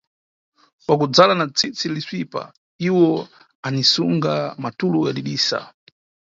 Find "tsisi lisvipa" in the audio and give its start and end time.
1.55-2.41